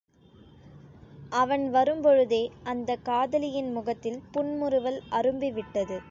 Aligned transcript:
அவன் 1.29 1.69
வரும் 1.69 2.01
பொழுதே 2.01 2.51
அந்தக் 2.63 3.05
காதலியின் 3.05 3.71
முகத்தில் 3.71 4.19
புன்முறுவல் 4.31 5.01
அரும்பிவிட்டது. 5.11 5.99